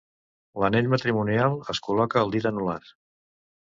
[0.63, 2.83] L'anell matrimonial es col·loca al dit anular.